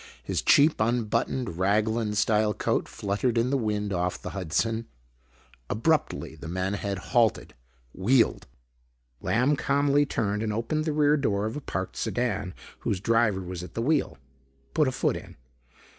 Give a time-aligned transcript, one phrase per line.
[0.23, 4.87] His cheap unbuttoned raglan style coat fluttered in the wind off the Hudson.
[5.69, 7.53] Abruptly, the man ahead halted,
[7.93, 8.47] wheeled.
[9.21, 13.61] Lamb calmly turned and opened the rear door of a parked sedan whose driver was
[13.61, 14.17] at the wheel.
[14.73, 15.35] Put a foot in.